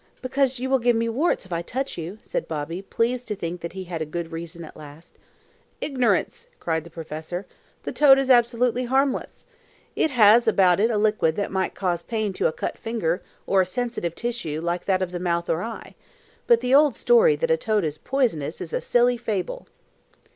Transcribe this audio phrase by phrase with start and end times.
[0.23, 3.61] "Because you will give me warts if I touch you," said Bobby, pleased to think
[3.61, 5.15] that he had a good reason at last.
[5.79, 7.45] "Ignorance!" cried the professor.
[7.83, 9.45] "The toad is absolutely harmless.
[9.95, 13.61] It has about it a liquid that might cause pain to a cut finger or
[13.61, 15.93] a sensitive tissue like that of the mouth or eye,
[16.47, 19.67] but the old story that a toad is poisonous is a silly fable."